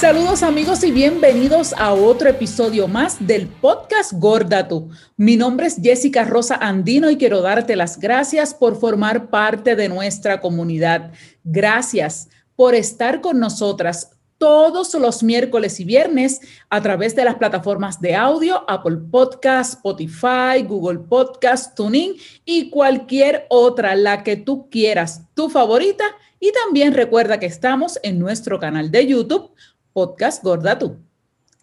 Saludos 0.00 0.42
amigos 0.42 0.84
y 0.84 0.92
bienvenidos 0.92 1.72
a 1.72 1.94
otro 1.94 2.28
episodio 2.28 2.86
más 2.86 3.26
del 3.26 3.48
podcast 3.48 4.12
Gorda 4.12 4.68
Tú. 4.68 4.90
Mi 5.16 5.36
nombre 5.36 5.68
es 5.68 5.80
Jessica 5.82 6.24
Rosa 6.24 6.56
Andino 6.56 7.08
y 7.08 7.16
quiero 7.16 7.40
darte 7.40 7.76
las 7.76 7.98
gracias 7.98 8.52
por 8.52 8.78
formar 8.78 9.30
parte 9.30 9.74
de 9.74 9.88
nuestra 9.88 10.42
comunidad. 10.42 11.12
Gracias 11.44 12.28
por 12.56 12.74
estar 12.74 13.22
con 13.22 13.40
nosotras 13.40 14.10
todos 14.36 14.92
los 14.92 15.22
miércoles 15.22 15.80
y 15.80 15.84
viernes 15.84 16.42
a 16.68 16.82
través 16.82 17.16
de 17.16 17.24
las 17.24 17.36
plataformas 17.36 17.98
de 17.98 18.14
audio, 18.14 18.68
Apple 18.68 18.98
Podcast, 19.10 19.76
Spotify, 19.76 20.62
Google 20.68 20.98
Podcast, 21.08 21.74
TuneIn 21.74 22.16
y 22.44 22.68
cualquier 22.68 23.46
otra, 23.48 23.94
la 23.94 24.22
que 24.22 24.36
tú 24.36 24.68
quieras, 24.68 25.22
tu 25.32 25.48
favorita. 25.48 26.04
Y 26.38 26.52
también 26.52 26.92
recuerda 26.92 27.40
que 27.40 27.46
estamos 27.46 27.98
en 28.02 28.18
nuestro 28.18 28.60
canal 28.60 28.90
de 28.90 29.06
YouTube 29.06 29.52
Podcast 29.96 30.44
Gorda 30.44 30.78
Tú. 30.78 30.98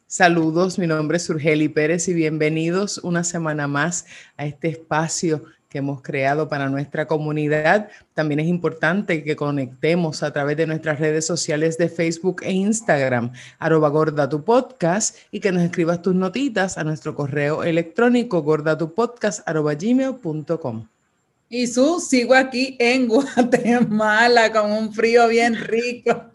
Saludos, 0.07 0.79
mi 0.79 0.87
nombre 0.87 1.17
es 1.17 1.29
Urgeli 1.29 1.69
Pérez 1.69 2.07
y 2.07 2.15
bienvenidos 2.15 2.97
una 2.97 3.23
semana 3.23 3.67
más 3.67 4.07
a 4.37 4.47
este 4.47 4.69
espacio 4.69 5.43
que 5.69 5.77
hemos 5.77 6.01
creado 6.01 6.49
para 6.49 6.67
nuestra 6.67 7.05
comunidad. 7.05 7.89
También 8.15 8.39
es 8.39 8.47
importante 8.47 9.23
que 9.23 9.35
conectemos 9.35 10.23
a 10.23 10.33
través 10.33 10.57
de 10.57 10.65
nuestras 10.65 10.99
redes 10.99 11.27
sociales 11.27 11.77
de 11.77 11.89
Facebook 11.89 12.41
e 12.41 12.53
Instagram, 12.53 13.33
arroba 13.59 13.89
gorda 13.89 14.27
tu 14.27 14.43
podcast, 14.43 15.15
y 15.29 15.39
que 15.39 15.51
nos 15.51 15.61
escribas 15.61 16.01
tus 16.01 16.15
notitas 16.15 16.79
a 16.79 16.83
nuestro 16.83 17.13
correo 17.13 17.63
electrónico 17.63 18.41
gordatupodcast 18.41 19.47
arroba 19.47 19.75
gmail.com. 19.75 20.87
Y 21.49 21.67
su, 21.67 21.99
sigo 21.99 22.33
aquí 22.33 22.77
en 22.79 23.07
Guatemala 23.07 24.51
con 24.51 24.71
un 24.71 24.91
frío 24.91 25.27
bien 25.27 25.53
rico. 25.53 26.31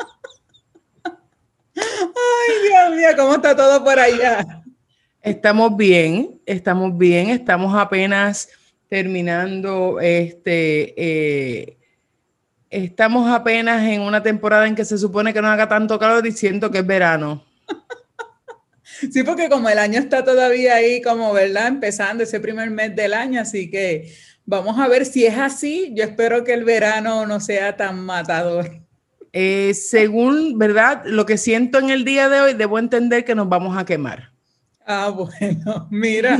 ¿Cómo 3.16 3.34
está 3.34 3.54
todo 3.54 3.82
por 3.84 3.98
allá? 3.98 4.62
Estamos 5.22 5.77
bien, 5.77 6.41
estamos 6.46 6.96
bien, 6.96 7.30
estamos 7.30 7.74
apenas 7.77 8.48
terminando 8.88 10.00
este. 10.00 10.94
Eh, 10.96 11.78
estamos 12.70 13.30
apenas 13.30 13.82
en 13.84 14.00
una 14.00 14.22
temporada 14.22 14.66
en 14.66 14.74
que 14.74 14.84
se 14.84 14.98
supone 14.98 15.32
que 15.32 15.42
no 15.42 15.48
haga 15.48 15.69
tanto 15.69 15.98
calor 15.98 16.22
diciendo 16.22 16.70
que 16.70 16.78
es 16.78 16.86
verano. 16.86 17.44
Sí, 19.12 19.22
porque 19.22 19.48
como 19.48 19.69
el 19.69 19.78
año 19.78 20.00
está 20.00 20.24
todavía 20.24 20.74
ahí, 20.74 21.00
como, 21.00 21.32
¿verdad? 21.32 21.69
Empezando 21.69 22.24
ese 22.24 22.41
primer 22.41 22.69
mes 22.70 22.96
del 22.96 23.14
año, 23.14 23.41
así 23.41 23.70
que 23.70 24.12
vamos 24.44 24.76
a 24.76 24.88
ver 24.88 25.06
si 25.06 25.24
es 25.24 25.38
así. 25.38 25.92
Yo 25.94 26.02
espero 26.02 26.42
que 26.42 26.52
el 26.52 26.64
verano 26.64 27.24
no 27.24 27.38
sea 27.38 27.76
tan 27.76 28.04
matador. 28.04 28.88
Eh, 29.32 29.74
según, 29.74 30.58
¿verdad? 30.58 31.02
Lo 31.04 31.26
que 31.26 31.36
siento 31.36 31.78
en 31.78 31.90
el 31.90 32.04
día 32.04 32.28
de 32.28 32.40
hoy, 32.40 32.54
debo 32.54 32.78
entender 32.78 33.24
que 33.24 33.34
nos 33.34 33.48
vamos 33.48 33.76
a 33.76 33.84
quemar. 33.84 34.32
Ah, 34.86 35.10
bueno, 35.14 35.86
mira, 35.90 36.38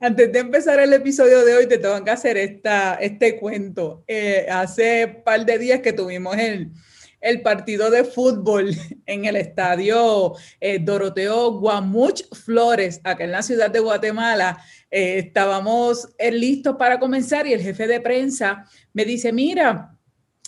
antes 0.00 0.32
de, 0.32 0.38
empezar 0.38 0.80
el 0.80 0.92
episodio 0.92 1.44
de 1.44 1.54
hoy, 1.54 1.68
te 1.68 1.78
tengo 1.78 2.02
que 2.02 2.10
hacer 2.10 2.36
esta, 2.36 2.94
este 2.94 3.38
cuento. 3.38 4.02
Eh, 4.08 4.46
hace 4.50 5.22
par 5.24 5.46
de 5.46 5.58
días 5.58 5.80
que 5.80 5.92
tuvimos 5.92 6.36
el, 6.36 6.72
el 7.20 7.42
partido 7.42 7.90
de 7.90 8.02
fútbol 8.02 8.74
en 9.06 9.24
el 9.24 9.36
estadio 9.36 10.34
eh, 10.60 10.80
Doroteo 10.80 11.52
Guamuch 11.60 12.22
Flores, 12.34 13.00
acá 13.04 13.22
en 13.22 13.32
la 13.32 13.42
ciudad 13.42 13.70
de 13.70 13.78
Guatemala. 13.78 14.58
estábamos 14.90 16.08
listos 16.18 16.74
para 16.76 16.98
comenzar 16.98 17.46
y 17.46 17.52
el 17.52 17.62
jefe 17.62 17.86
de 17.86 18.00
prensa 18.00 18.64
me 18.92 19.04
dice, 19.04 19.32
mira, 19.32 19.93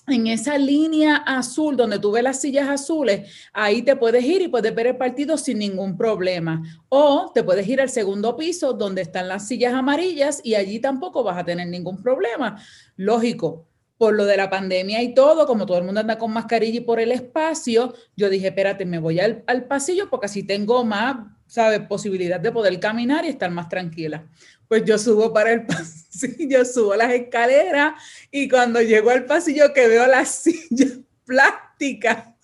en 0.06 0.26
esa 0.26 0.58
línea 0.58 1.16
azul 1.16 1.76
donde 1.76 1.98
tú 1.98 2.12
ves 2.12 2.22
las 2.22 2.40
sillas 2.40 2.68
azules, 2.68 3.30
ahí 3.52 3.82
te 3.82 3.96
puedes 3.96 4.24
ir 4.24 4.42
y 4.42 4.48
puedes 4.48 4.74
ver 4.74 4.88
el 4.88 4.96
partido 4.96 5.36
sin 5.36 5.58
ningún 5.58 5.96
problema. 5.96 6.62
O 6.88 7.30
te 7.34 7.42
puedes 7.42 7.66
ir 7.66 7.80
al 7.80 7.88
segundo 7.88 8.36
piso 8.36 8.72
donde 8.72 9.02
están 9.02 9.28
las 9.28 9.48
sillas 9.48 9.74
amarillas 9.74 10.40
y 10.44 10.54
allí 10.54 10.78
tampoco 10.78 11.22
vas 11.22 11.38
a 11.38 11.44
tener 11.44 11.68
ningún 11.68 12.02
problema. 12.02 12.62
Lógico, 12.96 13.66
por 13.98 14.14
lo 14.14 14.24
de 14.26 14.36
la 14.36 14.50
pandemia 14.50 15.02
y 15.02 15.14
todo, 15.14 15.46
como 15.46 15.66
todo 15.66 15.78
el 15.78 15.84
mundo 15.84 16.00
anda 16.00 16.18
con 16.18 16.32
mascarilla 16.32 16.78
y 16.78 16.82
por 16.82 17.00
el 17.00 17.12
espacio, 17.12 17.94
yo 18.16 18.28
dije, 18.28 18.48
espérate, 18.48 18.84
me 18.84 18.98
voy 18.98 19.20
al, 19.20 19.42
al 19.46 19.64
pasillo 19.64 20.10
porque 20.10 20.26
así 20.26 20.42
tengo 20.42 20.84
más, 20.84 21.16
¿sabes? 21.46 21.80
Posibilidad 21.80 22.40
de 22.40 22.52
poder 22.52 22.78
caminar 22.80 23.24
y 23.24 23.28
estar 23.28 23.50
más 23.50 23.68
tranquila. 23.68 24.26
Pues 24.68 24.84
yo 24.84 24.98
subo 24.98 25.32
para 25.32 25.52
el 25.52 25.66
pasillo, 25.66 26.64
subo 26.64 26.94
las 26.94 27.12
escaleras 27.12 27.94
y 28.30 28.48
cuando 28.48 28.80
llego 28.80 29.10
al 29.10 29.24
pasillo 29.24 29.72
que 29.72 29.88
veo 29.88 30.06
las 30.06 30.28
sillas 30.42 31.00
plásticas. 31.24 32.28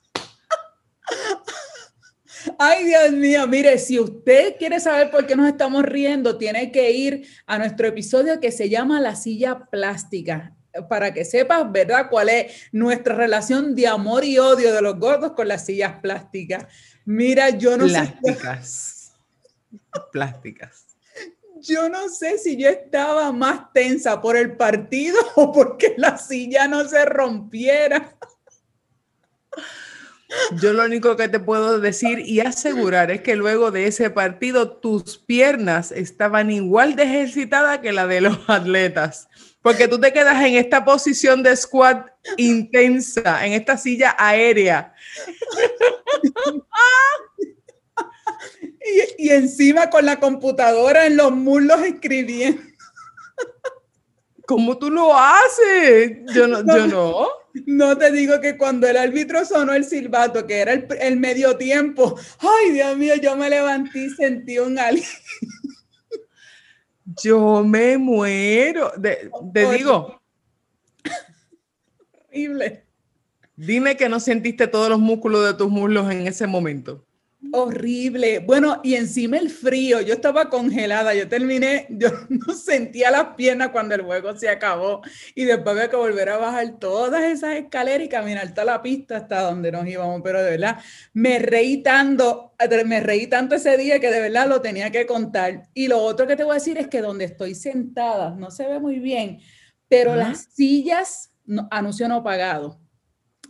Ay, 2.58 2.84
Dios 2.84 3.12
mío, 3.12 3.46
mire, 3.46 3.78
si 3.78 4.00
usted 4.00 4.56
quiere 4.58 4.80
saber 4.80 5.10
por 5.10 5.26
qué 5.26 5.36
nos 5.36 5.48
estamos 5.48 5.84
riendo, 5.84 6.38
tiene 6.38 6.72
que 6.72 6.90
ir 6.90 7.26
a 7.46 7.58
nuestro 7.58 7.86
episodio 7.86 8.40
que 8.40 8.50
se 8.50 8.68
llama 8.68 9.00
La 9.00 9.14
silla 9.14 9.66
plástica 9.70 10.56
para 10.88 11.12
que 11.12 11.24
sepas, 11.24 11.70
¿verdad?, 11.70 12.08
cuál 12.10 12.28
es 12.28 12.68
nuestra 12.72 13.14
relación 13.14 13.74
de 13.74 13.86
amor 13.86 14.24
y 14.24 14.38
odio 14.38 14.72
de 14.72 14.82
los 14.82 14.98
gordos 14.98 15.32
con 15.32 15.48
las 15.48 15.66
sillas 15.66 16.00
plásticas. 16.00 16.66
Mira, 17.04 17.50
yo 17.50 17.76
no 17.76 17.88
sé. 17.88 17.94
Plásticas. 18.22 19.12
Plásticas. 20.12 20.86
Yo 21.60 21.88
no 21.88 22.08
sé 22.08 22.38
si 22.38 22.56
yo 22.56 22.68
estaba 22.68 23.30
más 23.30 23.72
tensa 23.72 24.20
por 24.20 24.36
el 24.36 24.56
partido 24.56 25.18
o 25.36 25.52
porque 25.52 25.94
la 25.96 26.18
silla 26.18 26.66
no 26.66 26.88
se 26.88 27.04
rompiera. 27.04 28.16
Yo 30.60 30.72
lo 30.72 30.84
único 30.84 31.16
que 31.16 31.28
te 31.28 31.38
puedo 31.38 31.78
decir 31.78 32.20
y 32.20 32.40
asegurar 32.40 33.10
es 33.10 33.20
que 33.20 33.36
luego 33.36 33.70
de 33.70 33.86
ese 33.86 34.08
partido 34.10 34.78
tus 34.78 35.18
piernas 35.18 35.92
estaban 35.92 36.50
igual 36.50 36.96
de 36.96 37.02
ejercitadas 37.02 37.78
que 37.80 37.92
la 37.92 38.06
de 38.06 38.22
los 38.22 38.38
atletas. 38.48 39.28
Porque 39.62 39.88
tú 39.88 40.00
te 40.00 40.12
quedas 40.12 40.44
en 40.44 40.56
esta 40.56 40.84
posición 40.84 41.42
de 41.42 41.56
squat 41.56 42.08
intensa, 42.36 43.46
en 43.46 43.52
esta 43.52 43.76
silla 43.76 44.16
aérea. 44.18 44.94
y, 49.18 49.30
encima 49.30 49.88
con 49.88 50.04
la 50.04 50.18
computadora 50.18 51.06
en 51.06 51.16
los 51.16 51.30
muslos 51.32 51.80
escribiendo. 51.82 52.60
¿Cómo 54.46 54.76
tú 54.76 54.90
lo 54.90 55.16
haces? 55.16 56.18
Yo 56.34 56.48
no, 56.48 56.66
yo 56.66 56.86
no. 56.88 57.28
No 57.66 57.98
te 57.98 58.10
digo 58.10 58.40
que 58.40 58.56
cuando 58.56 58.88
el 58.88 58.96
árbitro 58.96 59.44
sonó 59.44 59.74
el 59.74 59.84
silbato, 59.84 60.46
que 60.46 60.60
era 60.60 60.72
el, 60.72 61.16
medio 61.18 61.56
tiempo, 61.56 62.18
ay 62.38 62.72
Dios 62.72 62.96
mío, 62.96 63.14
yo 63.16 63.36
me 63.36 63.50
levanté 63.50 64.06
y 64.06 64.10
sentí 64.10 64.58
un 64.58 64.78
alivio. 64.78 65.06
Yo 67.04 67.64
me 67.64 67.98
muero. 67.98 68.92
te 69.52 69.70
digo. 69.72 70.20
Horrible. 72.28 72.84
Dime 73.56 73.96
que 73.96 74.08
no 74.08 74.18
sentiste 74.20 74.66
todos 74.66 74.88
los 74.88 74.98
músculos 74.98 75.46
de 75.46 75.54
tus 75.54 75.70
muslos 75.70 76.10
en 76.10 76.26
ese 76.26 76.46
momento. 76.46 77.04
Horrible. 77.54 78.38
Bueno, 78.38 78.80
y 78.82 78.94
encima 78.94 79.36
el 79.36 79.50
frío. 79.50 80.00
Yo 80.00 80.14
estaba 80.14 80.48
congelada. 80.48 81.14
Yo 81.14 81.28
terminé, 81.28 81.86
yo 81.90 82.08
no 82.28 82.54
sentía 82.54 83.10
las 83.10 83.34
piernas 83.34 83.68
cuando 83.68 83.94
el 83.94 84.02
juego 84.02 84.34
se 84.36 84.48
acabó. 84.48 85.02
Y 85.34 85.44
después 85.44 85.76
había 85.76 85.90
que 85.90 85.96
volver 85.96 86.30
a 86.30 86.38
bajar 86.38 86.78
todas 86.78 87.22
esas 87.24 87.56
escaleras 87.56 88.06
y 88.06 88.08
caminar 88.08 88.54
toda 88.54 88.64
la 88.64 88.82
pista 88.82 89.18
hasta 89.18 89.42
donde 89.42 89.70
nos 89.70 89.86
íbamos. 89.86 90.22
Pero 90.24 90.42
de 90.42 90.50
verdad, 90.52 90.78
me 91.12 91.38
reí 91.38 91.82
tanto, 91.82 92.54
me 92.86 93.00
reí 93.00 93.26
tanto 93.26 93.54
ese 93.54 93.76
día 93.76 94.00
que 94.00 94.10
de 94.10 94.20
verdad 94.20 94.48
lo 94.48 94.62
tenía 94.62 94.90
que 94.90 95.04
contar. 95.04 95.68
Y 95.74 95.88
lo 95.88 95.98
otro 95.98 96.26
que 96.26 96.36
te 96.36 96.44
voy 96.44 96.52
a 96.52 96.54
decir 96.54 96.78
es 96.78 96.88
que 96.88 97.02
donde 97.02 97.26
estoy 97.26 97.54
sentada, 97.54 98.30
no 98.30 98.50
se 98.50 98.66
ve 98.66 98.80
muy 98.80 98.98
bien, 98.98 99.40
pero 99.88 100.16
las 100.16 100.48
sillas, 100.54 101.34
anuncio 101.70 102.08
no 102.08 102.22
pagado 102.22 102.82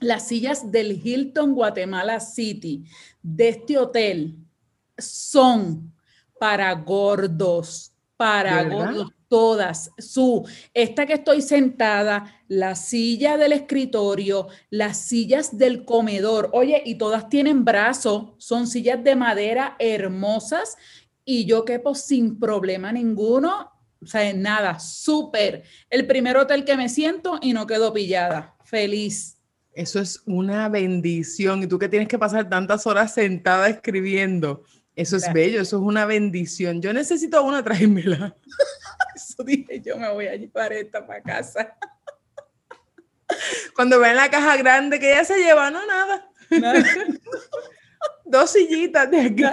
las 0.03 0.29
sillas 0.29 0.71
del 0.71 1.01
Hilton 1.03 1.55
Guatemala 1.55 2.21
City 2.21 2.85
de 3.23 3.49
este 3.49 3.79
hotel 3.79 4.37
son 4.99 5.93
para 6.39 6.73
gordos, 6.75 7.93
para 8.17 8.63
gordos 8.65 9.13
todas. 9.33 9.91
Su, 9.97 10.47
esta 10.75 11.07
que 11.07 11.15
estoy 11.15 11.41
sentada, 11.41 12.45
la 12.49 12.75
silla 12.75 13.39
del 13.39 13.53
escritorio, 13.53 14.49
las 14.69 14.99
sillas 14.99 15.57
del 15.57 15.87
comedor, 15.87 16.51
oye, 16.53 16.83
y 16.85 16.97
todas 16.97 17.31
tienen 17.31 17.65
brazos, 17.65 18.33
son 18.37 18.67
sillas 18.67 19.03
de 19.03 19.17
madera 19.17 19.75
hermosas 19.79 20.77
y 21.25 21.47
yo 21.47 21.65
quepo 21.65 21.95
sin 21.95 22.39
problema 22.39 22.93
ninguno, 22.93 23.73
o 24.03 24.07
sea, 24.07 24.31
nada, 24.35 24.79
súper. 24.79 25.63
El 25.89 26.07
primer 26.07 26.37
hotel 26.37 26.67
que 26.67 26.77
me 26.77 26.91
siento 26.91 27.39
y 27.41 27.55
no 27.55 27.67
quedo 27.67 27.95
pillada, 27.95 28.55
feliz. 28.65 29.39
Eso 29.75 30.01
es 30.01 30.23
una 30.27 30.69
bendición. 30.69 31.63
Y 31.63 31.67
tú 31.67 31.79
que 31.79 31.89
tienes 31.89 32.09
que 32.09 32.19
pasar 32.19 32.49
tantas 32.49 32.87
horas 32.87 33.15
sentada 33.15 33.69
escribiendo, 33.69 34.65
eso 34.95 35.17
es 35.17 35.33
bello, 35.33 35.63
eso 35.63 35.77
es 35.79 35.83
una 35.83 36.05
bendición. 36.05 36.83
Yo 36.83 36.93
necesito 36.93 37.43
una, 37.43 37.63
tráemela. 37.63 38.37
Eso 39.15 39.45
dije, 39.45 39.79
yo 39.83 39.99
me 39.99 40.11
voy 40.11 40.27
a 40.27 40.35
llevar 40.37 40.73
esta 40.73 41.07
para 41.07 41.23
casa. 41.23 41.77
Cuando 43.77 43.99
vean 44.01 44.17
la 44.17 44.31
caja 44.31 44.57
grande 44.57 44.99
que 44.99 45.13
ella 45.13 45.25
se 45.25 45.37
lleva, 45.37 45.71
no, 45.71 45.85
nada. 45.87 46.31
dos 48.25 48.51
sillitas 48.51 49.11
de 49.11 49.21
aquí, 49.21 49.45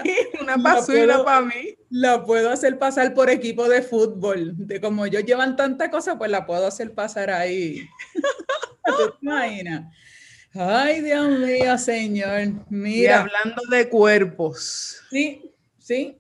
una 0.42 0.56
una 0.56 1.24
para 1.24 1.42
mí. 1.42 1.78
La 1.90 2.24
puedo 2.24 2.50
hacer 2.50 2.80
pasar 2.80 3.14
por 3.14 3.30
equipo 3.30 3.68
de 3.68 3.82
fútbol. 3.82 4.54
De 4.56 4.80
como 4.80 5.06
ellos 5.06 5.26
llevan 5.26 5.56
tanta 5.56 5.92
cosa, 5.92 6.18
pues 6.18 6.32
la 6.32 6.46
puedo 6.46 6.66
hacer 6.66 6.94
pasar 6.94 7.30
ahí. 7.30 7.88
Ay, 10.54 11.02
Dios 11.02 11.40
mío, 11.40 11.78
señor. 11.78 12.66
Mira. 12.70 13.02
Y 13.02 13.08
hablando 13.08 13.62
de 13.70 13.88
cuerpos. 13.88 15.02
Sí, 15.12 15.52
sí. 15.78 16.18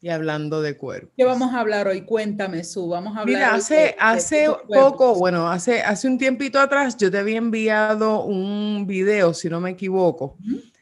Y 0.00 0.08
hablando 0.08 0.62
de 0.62 0.76
cuerpos. 0.76 1.12
¿Qué 1.16 1.24
vamos 1.24 1.54
a 1.54 1.60
hablar 1.60 1.86
hoy? 1.88 2.02
Cuéntame, 2.02 2.64
Su. 2.64 2.88
Vamos 2.88 3.16
a 3.16 3.20
hablar. 3.20 3.34
Mira, 3.34 3.54
hace, 3.54 3.96
hace 3.98 4.48
poco, 4.68 5.14
bueno, 5.14 5.48
hace, 5.48 5.80
hace 5.80 6.08
un 6.08 6.18
tiempito 6.18 6.60
atrás, 6.60 6.96
yo 6.96 7.10
te 7.10 7.18
había 7.18 7.38
enviado 7.38 8.24
un 8.24 8.86
video, 8.86 9.32
si 9.32 9.48
no 9.48 9.60
me 9.60 9.70
equivoco, 9.70 10.36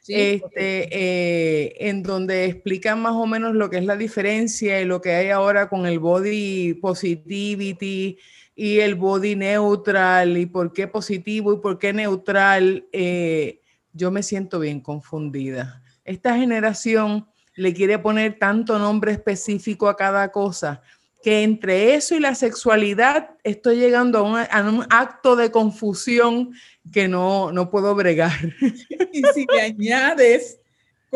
este, 0.07 0.89
eh, 0.91 1.75
en 1.79 2.03
donde 2.03 2.45
explican 2.45 3.01
más 3.01 3.13
o 3.13 3.25
menos 3.25 3.55
lo 3.55 3.69
que 3.69 3.77
es 3.77 3.85
la 3.85 3.95
diferencia 3.95 4.81
y 4.81 4.85
lo 4.85 5.01
que 5.01 5.13
hay 5.13 5.29
ahora 5.29 5.69
con 5.69 5.85
el 5.85 5.99
body 5.99 6.75
positivity 6.75 8.17
y 8.55 8.79
el 8.79 8.95
body 8.95 9.35
neutral 9.35 10.37
y 10.37 10.45
por 10.45 10.71
qué 10.71 10.87
positivo 10.87 11.53
y 11.53 11.57
por 11.57 11.77
qué 11.77 11.93
neutral. 11.93 12.85
Eh, 12.91 13.61
yo 13.91 14.11
me 14.11 14.23
siento 14.23 14.59
bien 14.59 14.81
confundida. 14.81 15.81
Esta 16.03 16.35
generación 16.35 17.27
le 17.55 17.73
quiere 17.73 17.99
poner 17.99 18.37
tanto 18.37 18.77
nombre 18.79 19.11
específico 19.11 19.87
a 19.87 19.95
cada 19.95 20.31
cosa 20.31 20.81
que 21.23 21.41
entre 21.41 21.95
eso 21.95 22.13
y 22.13 22.19
la 22.19 22.35
sexualidad 22.35 23.31
estoy 23.43 23.77
llegando 23.77 24.19
a, 24.19 24.61
un 24.61 24.85
acto 24.91 25.35
de 25.35 25.49
confusión 25.49 26.51
que 26.93 27.07
no, 27.07 27.51
no 27.51 27.71
puedo 27.71 27.95
bregar. 27.95 28.31
Y 29.11 29.23
si 29.33 29.47
le 29.51 29.61
añades 29.61 30.59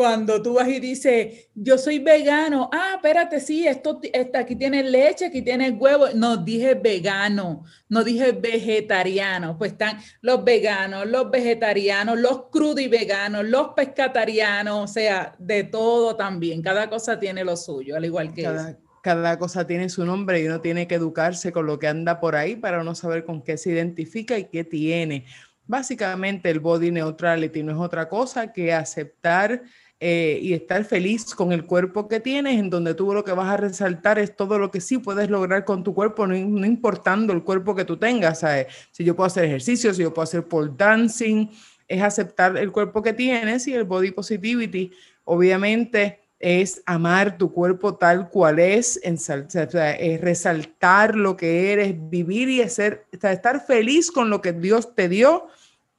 cuando 0.00 0.40
tú 0.40 0.54
vas 0.54 0.66
y 0.66 0.80
dices, 0.80 1.50
yo 1.54 1.76
soy 1.76 1.98
vegano, 1.98 2.70
ah, 2.72 2.92
espérate, 2.96 3.38
sí, 3.38 3.66
esto, 3.66 4.00
aquí 4.34 4.56
tiene 4.56 4.82
leche, 4.82 5.26
aquí 5.26 5.42
tiene 5.42 5.72
huevo. 5.72 6.06
No, 6.14 6.38
dije 6.38 6.72
vegano, 6.72 7.64
no 7.90 8.02
dije 8.02 8.32
vegetariano. 8.32 9.58
Pues 9.58 9.72
están 9.72 9.98
los 10.22 10.42
veganos, 10.42 11.06
los 11.06 11.30
vegetarianos, 11.30 12.18
los 12.18 12.46
y 12.78 12.88
veganos, 12.88 13.44
los 13.44 13.74
pescatarianos, 13.76 14.90
o 14.90 14.90
sea, 14.90 15.36
de 15.38 15.64
todo 15.64 16.16
también. 16.16 16.62
Cada 16.62 16.88
cosa 16.88 17.20
tiene 17.20 17.44
lo 17.44 17.54
suyo, 17.54 17.94
al 17.94 18.06
igual 18.06 18.32
que 18.32 18.44
cada, 18.44 18.78
cada 19.02 19.38
cosa 19.38 19.66
tiene 19.66 19.90
su 19.90 20.06
nombre 20.06 20.40
y 20.40 20.46
uno 20.46 20.62
tiene 20.62 20.88
que 20.88 20.94
educarse 20.94 21.52
con 21.52 21.66
lo 21.66 21.78
que 21.78 21.88
anda 21.88 22.20
por 22.20 22.36
ahí 22.36 22.56
para 22.56 22.82
no 22.82 22.94
saber 22.94 23.26
con 23.26 23.42
qué 23.42 23.58
se 23.58 23.68
identifica 23.68 24.38
y 24.38 24.44
qué 24.44 24.64
tiene. 24.64 25.26
Básicamente 25.70 26.50
el 26.50 26.58
body 26.58 26.90
neutrality 26.90 27.62
no 27.62 27.70
es 27.70 27.78
otra 27.78 28.08
cosa 28.08 28.52
que 28.52 28.72
aceptar 28.72 29.62
eh, 30.00 30.40
y 30.42 30.52
estar 30.52 30.84
feliz 30.84 31.32
con 31.32 31.52
el 31.52 31.64
cuerpo 31.64 32.08
que 32.08 32.18
tienes, 32.18 32.58
en 32.58 32.70
donde 32.70 32.94
tú 32.94 33.14
lo 33.14 33.22
que 33.22 33.30
vas 33.30 33.48
a 33.48 33.56
resaltar 33.56 34.18
es 34.18 34.34
todo 34.34 34.58
lo 34.58 34.72
que 34.72 34.80
sí 34.80 34.98
puedes 34.98 35.30
lograr 35.30 35.64
con 35.64 35.84
tu 35.84 35.94
cuerpo, 35.94 36.26
no, 36.26 36.34
importando 36.34 37.32
el 37.32 37.44
cuerpo 37.44 37.76
que 37.76 37.84
tú 37.84 37.96
tengas. 37.96 38.44
Si 38.90 39.04
yo 39.04 39.14
puedo 39.14 39.28
hacer 39.28 39.44
ejercicio, 39.44 39.94
si 39.94 40.02
yo 40.02 40.12
puedo 40.12 40.24
hacer 40.24 40.42
pole 40.42 40.72
dancing, 40.76 41.48
es 41.86 42.02
aceptar 42.02 42.56
el 42.56 42.72
cuerpo 42.72 43.00
que 43.00 43.12
tienes 43.12 43.68
y 43.68 43.74
el 43.74 43.84
body 43.84 44.10
positivity, 44.10 44.90
obviamente 45.22 46.18
es 46.40 46.82
amar 46.84 47.38
tu 47.38 47.52
cuerpo 47.52 47.94
tal 47.94 48.28
cual 48.28 48.58
es, 48.58 48.98
es 49.04 50.20
resaltar 50.20 51.14
lo 51.14 51.36
que 51.36 51.72
eres, 51.72 51.94
vivir 52.10 52.48
y 52.48 52.60
hacer, 52.60 53.06
estar 53.12 53.64
feliz 53.64 54.10
con 54.10 54.30
lo 54.30 54.40
que 54.40 54.52
Dios 54.52 54.96
te 54.96 55.08
dio 55.08 55.46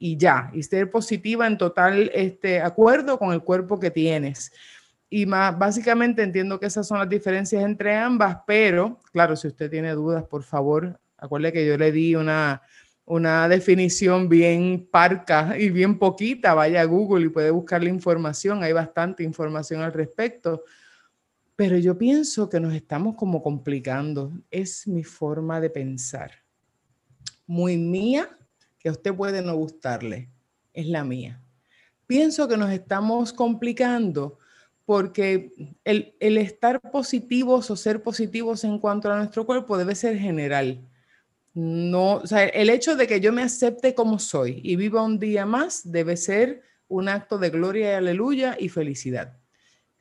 y 0.02 0.16
ya, 0.16 0.50
y 0.52 0.64
ser 0.64 0.90
positiva 0.90 1.46
en 1.46 1.56
total 1.56 2.10
este, 2.12 2.60
acuerdo 2.60 3.20
con 3.20 3.32
el 3.32 3.40
cuerpo 3.40 3.78
que 3.78 3.92
tienes. 3.92 4.52
Y 5.08 5.26
más, 5.26 5.56
básicamente 5.56 6.24
entiendo 6.24 6.58
que 6.58 6.66
esas 6.66 6.88
son 6.88 6.98
las 6.98 7.08
diferencias 7.08 7.62
entre 7.62 7.94
ambas, 7.94 8.38
pero 8.44 8.98
claro, 9.12 9.36
si 9.36 9.46
usted 9.46 9.70
tiene 9.70 9.92
dudas, 9.92 10.24
por 10.24 10.42
favor, 10.42 10.98
acuerde 11.16 11.52
que 11.52 11.64
yo 11.64 11.78
le 11.78 11.92
di 11.92 12.16
una, 12.16 12.62
una 13.04 13.48
definición 13.48 14.28
bien 14.28 14.88
parca 14.90 15.56
y 15.56 15.70
bien 15.70 15.96
poquita, 16.00 16.52
vaya 16.52 16.80
a 16.80 16.86
Google 16.86 17.26
y 17.26 17.28
puede 17.28 17.52
buscar 17.52 17.80
la 17.80 17.90
información, 17.90 18.64
hay 18.64 18.72
bastante 18.72 19.22
información 19.22 19.82
al 19.82 19.92
respecto. 19.92 20.64
Pero 21.54 21.78
yo 21.78 21.96
pienso 21.96 22.48
que 22.48 22.58
nos 22.58 22.74
estamos 22.74 23.14
como 23.14 23.40
complicando, 23.40 24.32
es 24.50 24.88
mi 24.88 25.04
forma 25.04 25.60
de 25.60 25.70
pensar. 25.70 26.32
Muy 27.46 27.76
mía, 27.76 28.36
que 28.82 28.88
a 28.88 28.92
usted 28.92 29.14
puede 29.14 29.42
no 29.42 29.54
gustarle, 29.54 30.28
es 30.74 30.86
la 30.86 31.04
mía. 31.04 31.40
Pienso 32.06 32.48
que 32.48 32.56
nos 32.56 32.70
estamos 32.72 33.32
complicando 33.32 34.38
porque 34.84 35.52
el, 35.84 36.12
estar 36.18 36.80
positivos 36.80 37.70
o 37.70 37.76
ser 37.76 38.02
positivos 38.02 38.64
en 38.64 38.80
cuanto 38.80 39.10
a 39.10 39.16
nuestro 39.16 39.46
cuerpo 39.46 39.78
debe 39.78 39.94
ser 39.94 40.18
general. 40.18 40.80
No, 41.54 42.14
o 42.14 42.26
sea, 42.26 42.44
el 42.44 42.70
hecho 42.70 42.96
de 42.96 43.06
que 43.06 43.20
yo 43.20 43.32
me 43.32 43.42
acepte 43.42 43.94
como 43.94 44.18
soy 44.18 44.60
y 44.64 44.74
viva 44.74 45.02
un 45.02 45.20
día 45.20 45.46
más 45.46 45.82
debe 45.84 46.16
ser 46.16 46.62
un 46.88 47.08
acto 47.08 47.38
de 47.38 47.50
gloria 47.50 47.92
y 47.92 47.94
aleluya 47.94 48.56
y 48.58 48.68
felicidad. 48.68 49.38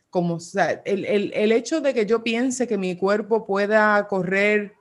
Como, 0.10 0.36
o 0.36 0.40
sea, 0.40 0.82
el, 0.86 1.06
el 1.06 1.52
hecho 1.52 1.82
de 1.82 1.94
que 1.94 2.06
yo 2.06 2.24
piense 2.24 2.68
que 2.68 2.78
mi 2.78 2.98
cuerpo 2.98 3.46
pueda 3.46 4.08
correr 4.08 4.74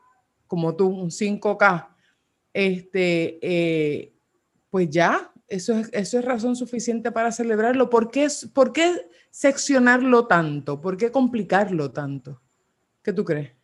como 0.47 0.75
tú, 0.75 0.89
un 0.89 1.11
5K, 1.11 1.90
este, 2.53 3.39
eh, 3.43 4.15
pues 4.71 4.91
ya, 4.91 5.33
eso 5.49 5.75
es, 5.75 5.91
eso 5.93 6.19
es 6.19 6.25
razón 6.25 6.57
suficiente 6.57 7.13
para 7.13 7.33
celebrarlo. 7.33 7.91
¿Por 7.91 8.11
qué, 8.11 8.29
¿Por 8.53 8.73
qué 8.73 9.09
seccionarlo 9.31 10.27
tanto? 10.27 10.81
¿Por 10.81 10.97
qué 10.97 11.11
complicarlo 11.11 11.93
tanto? 11.93 12.41
¿Qué 13.03 13.13
tú 13.13 13.25
crees? 13.25 13.60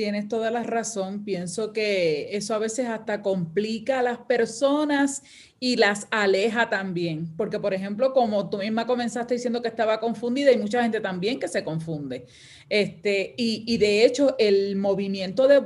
Tienes 0.00 0.28
toda 0.28 0.50
la 0.50 0.62
razón. 0.62 1.26
Pienso 1.26 1.74
que 1.74 2.34
eso 2.34 2.54
a 2.54 2.58
veces 2.58 2.88
hasta 2.88 3.20
complica 3.20 3.98
a 3.98 4.02
las 4.02 4.16
personas 4.16 5.22
y 5.58 5.76
las 5.76 6.08
aleja 6.10 6.70
también. 6.70 7.36
Porque, 7.36 7.60
por 7.60 7.74
ejemplo, 7.74 8.14
como 8.14 8.48
tú 8.48 8.56
misma 8.56 8.86
comenzaste 8.86 9.34
diciendo 9.34 9.60
que 9.60 9.68
estaba 9.68 10.00
confundida, 10.00 10.52
hay 10.52 10.56
mucha 10.56 10.82
gente 10.82 11.02
también 11.02 11.38
que 11.38 11.48
se 11.48 11.64
confunde. 11.64 12.24
Este, 12.70 13.34
y, 13.36 13.76
de 13.76 14.06
hecho, 14.06 14.36
el 14.38 14.76
movimiento 14.76 15.46
de, 15.46 15.58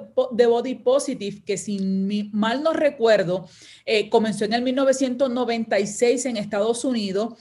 Body 0.46 0.74
Positive, 0.74 1.44
que 1.44 1.56
si 1.56 2.28
mal 2.32 2.64
no 2.64 2.72
recuerdo, 2.72 3.48
eh, 3.86 4.10
comenzó 4.10 4.46
en 4.46 4.54
el 4.54 4.62
1996 4.62 6.26
en 6.26 6.38
Estados 6.38 6.84
Unidos 6.84 7.34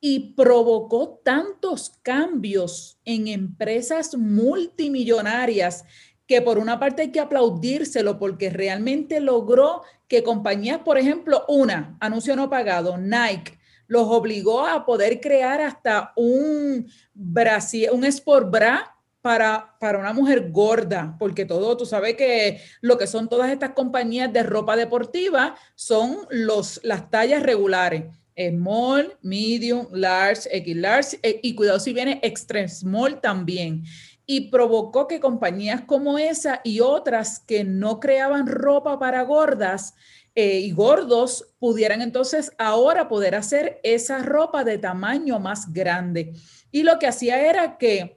y 0.00 0.34
provocó 0.36 1.20
tantos 1.24 1.90
cambios 2.02 3.00
en 3.04 3.26
empresas 3.26 4.16
multimillonarias 4.16 5.84
que 6.26 6.42
por 6.42 6.58
una 6.58 6.78
parte 6.78 7.02
hay 7.02 7.10
que 7.12 7.20
aplaudírselo 7.20 8.18
porque 8.18 8.50
realmente 8.50 9.20
logró 9.20 9.82
que 10.08 10.22
compañías, 10.22 10.80
por 10.80 10.98
ejemplo, 10.98 11.44
una, 11.48 11.96
anuncio 12.00 12.36
no 12.36 12.50
pagado, 12.50 12.98
Nike, 12.98 13.58
los 13.86 14.06
obligó 14.08 14.66
a 14.66 14.84
poder 14.84 15.20
crear 15.20 15.60
hasta 15.60 16.12
un, 16.16 16.90
un 17.14 18.04
sport 18.04 18.50
bra 18.50 18.92
para, 19.22 19.76
para, 19.80 19.98
una 19.98 20.12
mujer 20.12 20.50
gorda, 20.50 21.16
porque 21.18 21.44
todo, 21.44 21.76
tú 21.76 21.84
sabes 21.84 22.14
que 22.14 22.60
lo 22.80 22.96
que 22.96 23.06
son 23.06 23.28
todas 23.28 23.50
estas 23.50 23.70
compañías 23.70 24.32
de 24.32 24.42
ropa 24.42 24.76
deportiva 24.76 25.56
son 25.74 26.18
los, 26.30 26.80
las 26.84 27.10
tallas 27.10 27.42
regulares. 27.42 28.04
Small, 28.38 29.16
medium, 29.22 29.88
large, 29.92 30.42
X 30.52 30.76
large, 30.76 31.18
eh, 31.22 31.40
y 31.42 31.54
cuidado 31.54 31.80
si 31.80 31.94
viene 31.94 32.20
extra 32.22 32.68
small 32.68 33.18
también 33.20 33.82
y 34.26 34.50
provocó 34.50 35.06
que 35.06 35.20
compañías 35.20 35.82
como 35.82 36.18
esa 36.18 36.60
y 36.64 36.80
otras 36.80 37.38
que 37.40 37.64
no 37.64 38.00
creaban 38.00 38.46
ropa 38.46 38.98
para 38.98 39.22
gordas 39.22 39.94
eh, 40.34 40.58
y 40.58 40.72
gordos 40.72 41.54
pudieran 41.58 42.02
entonces 42.02 42.52
ahora 42.58 43.08
poder 43.08 43.36
hacer 43.36 43.80
esa 43.84 44.18
ropa 44.18 44.64
de 44.64 44.78
tamaño 44.78 45.38
más 45.38 45.72
grande. 45.72 46.34
Y 46.72 46.82
lo 46.82 46.98
que 46.98 47.06
hacía 47.06 47.40
era 47.48 47.78
que 47.78 48.16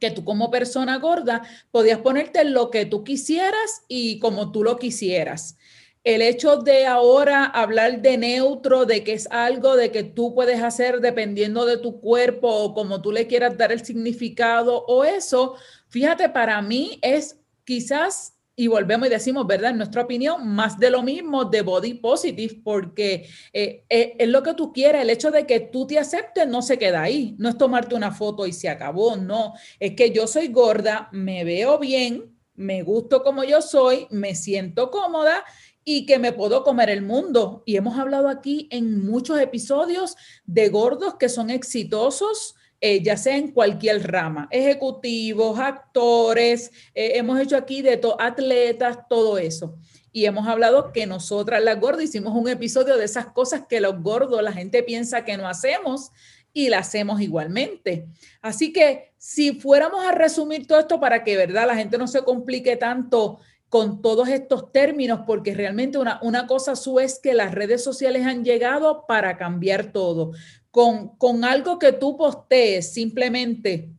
que 0.00 0.10
tú 0.10 0.24
como 0.24 0.50
persona 0.50 0.98
gorda 0.98 1.42
podías 1.70 1.98
ponerte 2.00 2.44
lo 2.44 2.70
que 2.70 2.84
tú 2.84 3.04
quisieras 3.04 3.84
y 3.88 4.18
como 4.18 4.52
tú 4.52 4.62
lo 4.62 4.76
quisieras 4.76 5.56
el 6.04 6.20
hecho 6.20 6.58
de 6.58 6.86
ahora 6.86 7.46
hablar 7.46 8.02
de 8.02 8.18
neutro, 8.18 8.84
de 8.84 9.02
que 9.02 9.14
es 9.14 9.26
algo 9.30 9.74
de 9.74 9.90
que 9.90 10.04
tú 10.04 10.34
puedes 10.34 10.62
hacer 10.62 11.00
dependiendo 11.00 11.64
de 11.64 11.78
tu 11.78 11.98
cuerpo 11.98 12.48
o 12.48 12.74
como 12.74 13.00
tú 13.00 13.10
le 13.10 13.26
quieras 13.26 13.56
dar 13.56 13.72
el 13.72 13.84
significado 13.84 14.84
o 14.86 15.04
eso, 15.04 15.56
fíjate, 15.88 16.28
para 16.28 16.60
mí 16.60 16.98
es 17.00 17.40
quizás, 17.64 18.34
y 18.54 18.66
volvemos 18.66 19.08
y 19.08 19.10
decimos, 19.10 19.46
¿verdad? 19.46 19.70
En 19.70 19.78
nuestra 19.78 20.02
opinión, 20.02 20.46
más 20.46 20.78
de 20.78 20.90
lo 20.90 21.02
mismo 21.02 21.46
de 21.46 21.62
body 21.62 21.94
positive, 21.94 22.60
porque 22.62 23.26
eh, 23.54 23.84
eh, 23.88 24.14
es 24.18 24.28
lo 24.28 24.42
que 24.42 24.52
tú 24.52 24.74
quieres, 24.74 25.00
el 25.00 25.10
hecho 25.10 25.30
de 25.30 25.46
que 25.46 25.58
tú 25.58 25.86
te 25.86 25.98
aceptes 25.98 26.46
no 26.46 26.60
se 26.60 26.78
queda 26.78 27.00
ahí, 27.00 27.34
no 27.38 27.48
es 27.48 27.56
tomarte 27.56 27.94
una 27.94 28.12
foto 28.12 28.46
y 28.46 28.52
se 28.52 28.68
acabó, 28.68 29.16
no, 29.16 29.54
es 29.80 29.96
que 29.96 30.10
yo 30.10 30.26
soy 30.26 30.48
gorda, 30.48 31.08
me 31.12 31.44
veo 31.44 31.78
bien, 31.78 32.36
me 32.54 32.82
gusto 32.82 33.24
como 33.24 33.42
yo 33.42 33.62
soy, 33.62 34.06
me 34.10 34.34
siento 34.34 34.90
cómoda 34.90 35.42
y 35.84 36.06
que 36.06 36.18
me 36.18 36.32
puedo 36.32 36.64
comer 36.64 36.90
el 36.90 37.02
mundo. 37.02 37.62
Y 37.66 37.76
hemos 37.76 37.98
hablado 37.98 38.28
aquí 38.28 38.68
en 38.70 39.04
muchos 39.04 39.38
episodios 39.40 40.16
de 40.44 40.68
gordos 40.68 41.14
que 41.14 41.28
son 41.28 41.50
exitosos, 41.50 42.56
eh, 42.80 43.02
ya 43.02 43.16
sea 43.16 43.36
en 43.36 43.52
cualquier 43.52 44.10
rama, 44.10 44.48
ejecutivos, 44.50 45.58
actores, 45.58 46.70
eh, 46.94 47.12
hemos 47.14 47.40
hecho 47.40 47.56
aquí 47.56 47.82
de 47.82 48.00
atletas, 48.18 48.98
todo 49.08 49.38
eso. 49.38 49.78
Y 50.12 50.26
hemos 50.26 50.46
hablado 50.46 50.92
que 50.92 51.06
nosotras 51.06 51.62
las 51.62 51.80
gordas 51.80 52.04
hicimos 52.04 52.34
un 52.36 52.48
episodio 52.48 52.96
de 52.96 53.04
esas 53.04 53.26
cosas 53.26 53.62
que 53.68 53.80
los 53.80 54.00
gordos, 54.00 54.42
la 54.42 54.52
gente 54.52 54.82
piensa 54.82 55.24
que 55.24 55.36
no 55.36 55.48
hacemos 55.48 56.10
y 56.52 56.68
la 56.68 56.78
hacemos 56.78 57.20
igualmente. 57.20 58.06
Así 58.40 58.72
que 58.72 59.12
si 59.18 59.54
fuéramos 59.54 60.04
a 60.04 60.12
resumir 60.12 60.66
todo 60.66 60.78
esto 60.78 61.00
para 61.00 61.24
que, 61.24 61.36
¿verdad? 61.36 61.66
La 61.66 61.74
gente 61.74 61.98
no 61.98 62.06
se 62.06 62.22
complique 62.22 62.76
tanto 62.76 63.40
con 63.74 64.00
todos 64.02 64.28
estos 64.28 64.70
términos, 64.70 65.22
porque 65.26 65.52
realmente 65.52 65.98
una, 65.98 66.20
una 66.22 66.46
cosa 66.46 66.76
su 66.76 67.00
es 67.00 67.18
que 67.18 67.34
las 67.34 67.52
redes 67.52 67.82
sociales 67.82 68.24
han 68.24 68.44
llegado 68.44 69.04
para 69.08 69.36
cambiar 69.36 69.90
todo. 69.90 70.30
Con, 70.70 71.16
con 71.16 71.42
algo 71.42 71.80
que 71.80 71.90
tú 71.90 72.16
postees 72.16 72.92
simplemente 72.92 73.90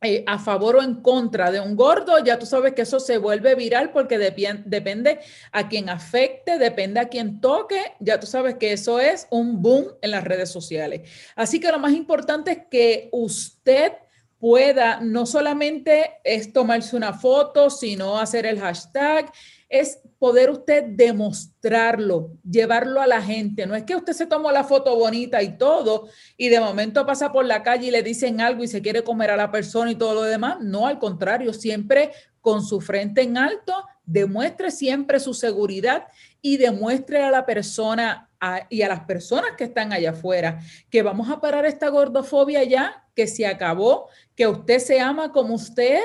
eh, 0.00 0.22
a 0.28 0.38
favor 0.38 0.76
o 0.76 0.82
en 0.84 1.02
contra 1.02 1.50
de 1.50 1.58
un 1.58 1.74
gordo, 1.74 2.22
ya 2.24 2.38
tú 2.38 2.46
sabes 2.46 2.72
que 2.72 2.82
eso 2.82 3.00
se 3.00 3.18
vuelve 3.18 3.56
viral 3.56 3.90
porque 3.90 4.16
depende 4.16 5.18
a 5.50 5.68
quien 5.68 5.88
afecte, 5.88 6.56
depende 6.58 7.00
a 7.00 7.08
quien 7.08 7.40
toque, 7.40 7.82
ya 7.98 8.20
tú 8.20 8.28
sabes 8.28 8.54
que 8.58 8.72
eso 8.72 9.00
es 9.00 9.26
un 9.32 9.60
boom 9.60 9.86
en 10.02 10.12
las 10.12 10.22
redes 10.22 10.50
sociales. 10.50 11.10
Así 11.34 11.58
que 11.58 11.72
lo 11.72 11.80
más 11.80 11.94
importante 11.94 12.52
es 12.52 12.58
que 12.70 13.08
usted 13.10 13.92
pueda 14.40 15.00
no 15.00 15.26
solamente 15.26 16.14
es 16.24 16.52
tomarse 16.52 16.96
una 16.96 17.12
foto, 17.12 17.68
sino 17.68 18.18
hacer 18.18 18.46
el 18.46 18.58
hashtag, 18.58 19.30
es 19.68 20.00
poder 20.18 20.50
usted 20.50 20.84
demostrarlo, 20.84 22.32
llevarlo 22.42 23.00
a 23.00 23.06
la 23.06 23.22
gente. 23.22 23.66
No 23.66 23.76
es 23.76 23.84
que 23.84 23.94
usted 23.94 24.14
se 24.14 24.26
tomó 24.26 24.50
la 24.50 24.64
foto 24.64 24.96
bonita 24.96 25.42
y 25.42 25.56
todo 25.56 26.08
y 26.36 26.48
de 26.48 26.58
momento 26.58 27.06
pasa 27.06 27.30
por 27.30 27.44
la 27.44 27.62
calle 27.62 27.88
y 27.88 27.90
le 27.90 28.02
dicen 28.02 28.40
algo 28.40 28.64
y 28.64 28.68
se 28.68 28.82
quiere 28.82 29.04
comer 29.04 29.30
a 29.30 29.36
la 29.36 29.52
persona 29.52 29.90
y 29.90 29.94
todo 29.94 30.14
lo 30.14 30.22
demás. 30.22 30.56
No, 30.60 30.86
al 30.86 30.98
contrario, 30.98 31.52
siempre 31.52 32.10
con 32.40 32.64
su 32.64 32.80
frente 32.80 33.20
en 33.20 33.36
alto, 33.36 33.74
demuestre 34.10 34.70
siempre 34.70 35.20
su 35.20 35.34
seguridad 35.34 36.08
y 36.42 36.56
demuestre 36.56 37.22
a 37.22 37.30
la 37.30 37.46
persona 37.46 38.28
y 38.68 38.82
a 38.82 38.88
las 38.88 39.00
personas 39.04 39.50
que 39.56 39.64
están 39.64 39.92
allá 39.92 40.10
afuera 40.10 40.60
que 40.88 41.02
vamos 41.02 41.28
a 41.28 41.40
parar 41.40 41.66
esta 41.66 41.88
gordofobia 41.88 42.64
ya, 42.64 43.06
que 43.14 43.26
se 43.26 43.46
acabó, 43.46 44.08
que 44.34 44.46
usted 44.46 44.78
se 44.78 44.98
ama 44.98 45.30
como 45.30 45.54
usted, 45.54 46.00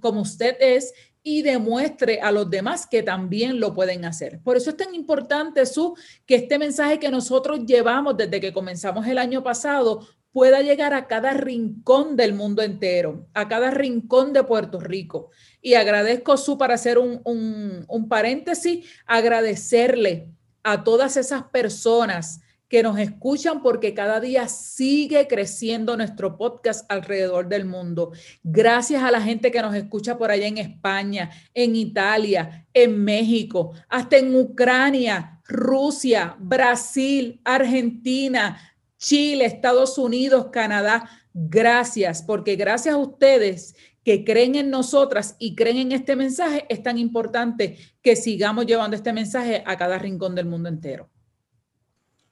como 0.00 0.22
usted 0.22 0.56
es 0.60 0.92
y 1.22 1.42
demuestre 1.42 2.20
a 2.20 2.32
los 2.32 2.50
demás 2.50 2.86
que 2.86 3.02
también 3.02 3.60
lo 3.60 3.74
pueden 3.74 4.04
hacer. 4.04 4.40
Por 4.42 4.56
eso 4.56 4.70
es 4.70 4.76
tan 4.76 4.94
importante, 4.94 5.64
Su, 5.66 5.94
que 6.26 6.36
este 6.36 6.58
mensaje 6.58 6.98
que 6.98 7.10
nosotros 7.10 7.60
llevamos 7.64 8.16
desde 8.16 8.40
que 8.40 8.52
comenzamos 8.52 9.06
el 9.06 9.18
año 9.18 9.42
pasado 9.42 10.06
pueda 10.38 10.62
llegar 10.62 10.94
a 10.94 11.08
cada 11.08 11.32
rincón 11.32 12.14
del 12.14 12.32
mundo 12.32 12.62
entero, 12.62 13.26
a 13.34 13.48
cada 13.48 13.72
rincón 13.72 14.32
de 14.32 14.44
Puerto 14.44 14.78
Rico. 14.78 15.30
Y 15.60 15.74
agradezco, 15.74 16.36
Su, 16.36 16.56
para 16.56 16.74
hacer 16.74 16.96
un, 16.96 17.20
un, 17.24 17.84
un 17.88 18.08
paréntesis, 18.08 18.86
agradecerle 19.04 20.28
a 20.62 20.84
todas 20.84 21.16
esas 21.16 21.42
personas 21.42 22.40
que 22.68 22.84
nos 22.84 23.00
escuchan 23.00 23.62
porque 23.62 23.94
cada 23.94 24.20
día 24.20 24.46
sigue 24.46 25.26
creciendo 25.26 25.96
nuestro 25.96 26.38
podcast 26.38 26.88
alrededor 26.88 27.48
del 27.48 27.64
mundo. 27.64 28.12
Gracias 28.44 29.02
a 29.02 29.10
la 29.10 29.20
gente 29.20 29.50
que 29.50 29.60
nos 29.60 29.74
escucha 29.74 30.18
por 30.18 30.30
allá 30.30 30.46
en 30.46 30.58
España, 30.58 31.32
en 31.52 31.74
Italia, 31.74 32.64
en 32.72 33.02
México, 33.02 33.72
hasta 33.88 34.18
en 34.18 34.36
Ucrania, 34.36 35.40
Rusia, 35.48 36.36
Brasil, 36.38 37.40
Argentina, 37.42 38.56
Chile, 38.98 39.44
Estados 39.46 39.96
Unidos, 39.96 40.48
Canadá. 40.52 41.08
Gracias, 41.32 42.22
porque 42.22 42.56
gracias 42.56 42.94
a 42.94 42.98
ustedes 42.98 43.74
que 44.04 44.24
creen 44.24 44.54
en 44.54 44.70
nosotras 44.70 45.36
y 45.38 45.54
creen 45.54 45.76
en 45.76 45.92
este 45.92 46.16
mensaje, 46.16 46.64
es 46.68 46.82
tan 46.82 46.98
importante 46.98 47.76
que 48.02 48.16
sigamos 48.16 48.66
llevando 48.66 48.96
este 48.96 49.12
mensaje 49.12 49.62
a 49.66 49.76
cada 49.76 49.98
rincón 49.98 50.34
del 50.34 50.46
mundo 50.46 50.68
entero. 50.68 51.08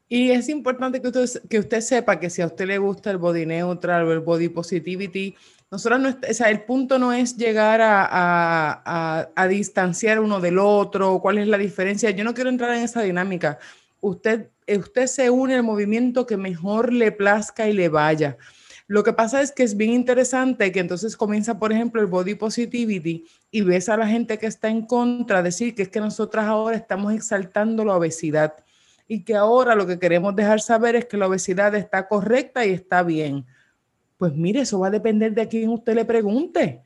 Y 0.08 0.30
es 0.30 0.48
importante 0.48 1.02
que 1.02 1.08
usted, 1.08 1.42
que 1.48 1.58
usted 1.58 1.80
sepa 1.80 2.20
que 2.20 2.30
si 2.30 2.40
a 2.40 2.46
usted 2.46 2.66
le 2.66 2.78
gusta 2.78 3.10
el 3.10 3.18
body 3.18 3.44
neutral 3.44 4.06
o 4.06 4.12
el 4.12 4.20
body 4.20 4.48
positivity, 4.48 5.34
nosotros 5.70 6.00
no, 6.00 6.08
o 6.08 6.34
sea, 6.34 6.48
el 6.48 6.62
punto 6.62 6.98
no 6.98 7.12
es 7.12 7.36
llegar 7.36 7.80
a, 7.80 8.06
a, 8.10 9.28
a, 9.34 9.48
distanciar 9.48 10.20
uno 10.20 10.40
del 10.40 10.58
otro, 10.58 11.18
cuál 11.20 11.38
es 11.38 11.48
la 11.48 11.58
diferencia. 11.58 12.10
Yo 12.10 12.22
no 12.22 12.34
quiero 12.34 12.50
entrar 12.50 12.72
en 12.74 12.84
esa 12.84 13.02
dinámica. 13.02 13.58
Usted, 14.00 14.48
usted 14.68 15.06
se 15.06 15.30
une 15.30 15.54
al 15.54 15.62
movimiento 15.62 16.26
que 16.26 16.36
mejor 16.36 16.92
le 16.92 17.12
plazca 17.12 17.68
y 17.68 17.72
le 17.72 17.88
vaya. 17.88 18.36
Lo 18.88 19.02
que 19.02 19.12
pasa 19.12 19.42
es 19.42 19.50
que 19.50 19.64
es 19.64 19.76
bien 19.76 19.92
interesante 19.92 20.70
que 20.70 20.78
entonces 20.78 21.16
comienza, 21.16 21.58
por 21.58 21.72
ejemplo, 21.72 22.00
el 22.00 22.06
body 22.06 22.36
positivity 22.36 23.26
y 23.50 23.60
ves 23.62 23.88
a 23.88 23.96
la 23.96 24.06
gente 24.06 24.38
que 24.38 24.46
está 24.46 24.68
en 24.68 24.86
contra 24.86 25.42
decir 25.42 25.74
que 25.74 25.82
es 25.82 25.88
que 25.88 25.98
nosotras 25.98 26.46
ahora 26.46 26.76
estamos 26.76 27.12
exaltando 27.12 27.84
la 27.84 27.96
obesidad 27.96 28.54
y 29.08 29.24
que 29.24 29.34
ahora 29.34 29.74
lo 29.74 29.86
que 29.86 29.98
queremos 29.98 30.36
dejar 30.36 30.60
saber 30.60 30.94
es 30.94 31.06
que 31.06 31.16
la 31.16 31.26
obesidad 31.26 31.74
está 31.74 32.06
correcta 32.06 32.64
y 32.64 32.70
está 32.70 33.02
bien. 33.02 33.44
Pues 34.18 34.34
mire, 34.34 34.60
eso 34.60 34.78
va 34.78 34.86
a 34.88 34.90
depender 34.90 35.34
de 35.34 35.42
a 35.42 35.48
quién 35.48 35.68
usted 35.70 35.94
le 35.94 36.04
pregunte. 36.04 36.82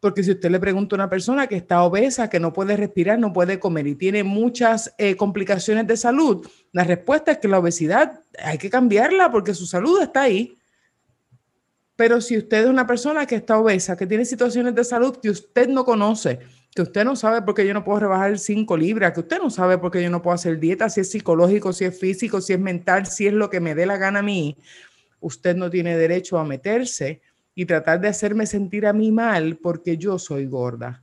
Porque 0.00 0.22
si 0.22 0.30
usted 0.30 0.50
le 0.50 0.60
pregunta 0.60 0.94
a 0.94 0.98
una 0.98 1.10
persona 1.10 1.48
que 1.48 1.56
está 1.56 1.82
obesa, 1.82 2.30
que 2.30 2.38
no 2.38 2.52
puede 2.52 2.76
respirar, 2.76 3.18
no 3.18 3.32
puede 3.32 3.58
comer 3.58 3.86
y 3.88 3.96
tiene 3.96 4.22
muchas 4.22 4.94
eh, 4.96 5.16
complicaciones 5.16 5.86
de 5.86 5.96
salud, 5.96 6.46
la 6.72 6.84
respuesta 6.84 7.32
es 7.32 7.38
que 7.38 7.48
la 7.48 7.58
obesidad 7.58 8.20
hay 8.42 8.58
que 8.58 8.70
cambiarla 8.70 9.30
porque 9.30 9.54
su 9.54 9.66
salud 9.66 10.00
está 10.00 10.22
ahí. 10.22 10.54
Pero 11.96 12.20
si 12.20 12.38
usted 12.38 12.62
es 12.62 12.66
una 12.68 12.86
persona 12.86 13.26
que 13.26 13.34
está 13.34 13.58
obesa, 13.58 13.96
que 13.96 14.06
tiene 14.06 14.24
situaciones 14.24 14.72
de 14.72 14.84
salud 14.84 15.16
que 15.16 15.30
usted 15.30 15.68
no 15.68 15.84
conoce, 15.84 16.38
que 16.72 16.82
usted 16.82 17.04
no 17.04 17.16
sabe 17.16 17.42
por 17.42 17.56
qué 17.56 17.66
yo 17.66 17.74
no 17.74 17.82
puedo 17.82 17.98
rebajar 17.98 18.38
5 18.38 18.76
libras, 18.76 19.12
que 19.12 19.18
usted 19.18 19.38
no 19.38 19.50
sabe 19.50 19.78
por 19.78 19.90
qué 19.90 20.00
yo 20.00 20.08
no 20.08 20.22
puedo 20.22 20.36
hacer 20.36 20.60
dieta, 20.60 20.88
si 20.90 21.00
es 21.00 21.10
psicológico, 21.10 21.72
si 21.72 21.86
es 21.86 21.98
físico, 21.98 22.40
si 22.40 22.52
es 22.52 22.60
mental, 22.60 23.06
si 23.06 23.26
es 23.26 23.32
lo 23.32 23.50
que 23.50 23.58
me 23.58 23.74
dé 23.74 23.84
la 23.84 23.96
gana 23.96 24.20
a 24.20 24.22
mí, 24.22 24.56
usted 25.18 25.56
no 25.56 25.70
tiene 25.70 25.96
derecho 25.96 26.38
a 26.38 26.44
meterse 26.44 27.20
y 27.58 27.66
tratar 27.66 28.00
de 28.00 28.06
hacerme 28.06 28.46
sentir 28.46 28.86
a 28.86 28.92
mí 28.92 29.10
mal 29.10 29.56
porque 29.56 29.96
yo 29.96 30.16
soy 30.16 30.46
gorda. 30.46 31.02